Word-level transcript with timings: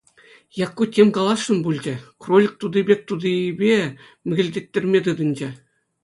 Якку 0.65 0.83
тем 0.95 1.07
каласшӑн 1.15 1.57
пулчӗ, 1.63 1.93
кролик 2.21 2.53
тути 2.59 2.79
пек 2.87 2.99
тутипе 3.07 3.73
мӗкӗлтеттерме 4.27 4.99
тытӑнчӗ. 5.05 5.49